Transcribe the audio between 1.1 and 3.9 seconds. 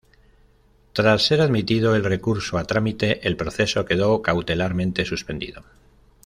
ser admitido el recurso a trámite, el proceso